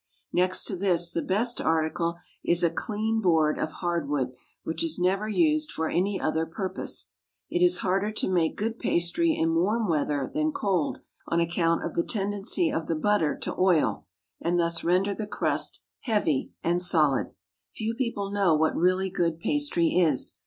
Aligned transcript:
Next 0.33 0.63
to 0.63 0.75
this, 0.75 1.11
the 1.11 1.21
best 1.21 1.61
article 1.61 2.17
is 2.43 2.63
a 2.63 2.71
clean 2.71 3.21
board 3.21 3.59
of 3.59 3.71
hard 3.83 4.09
wood, 4.09 4.33
which 4.63 4.83
is 4.83 4.97
never 4.97 5.29
used 5.29 5.71
for 5.71 5.89
any 5.89 6.19
other 6.19 6.47
purpose. 6.47 7.11
It 7.51 7.63
is 7.63 7.77
harder 7.85 8.11
to 8.13 8.27
make 8.27 8.57
good 8.57 8.79
pastry 8.79 9.35
in 9.37 9.53
warm 9.53 9.87
weather 9.87 10.27
than 10.33 10.53
cold, 10.53 11.01
on 11.27 11.39
account 11.39 11.83
of 11.85 11.93
the 11.93 12.03
tendency 12.03 12.71
of 12.71 12.87
the 12.87 12.95
butter 12.95 13.37
to 13.43 13.55
oil, 13.59 14.07
and 14.41 14.59
thus 14.59 14.83
render 14.83 15.13
the 15.13 15.27
crust 15.27 15.81
heavy 15.99 16.51
and 16.63 16.81
solid. 16.81 17.35
Few 17.69 17.93
people 17.93 18.31
know 18.31 18.55
what 18.55 18.75
really 18.75 19.11
good 19.11 19.39
pastry 19.39 19.89
is. 19.89 20.39